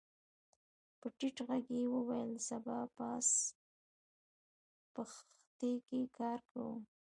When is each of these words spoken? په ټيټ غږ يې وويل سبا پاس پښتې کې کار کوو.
په 0.99 1.07
ټيټ 1.17 1.37
غږ 1.47 1.65
يې 1.77 1.83
وويل 1.93 2.31
سبا 2.49 2.79
پاس 2.97 3.27
پښتې 4.95 5.71
کې 5.87 6.01
کار 6.17 6.39
کوو. 6.51 6.75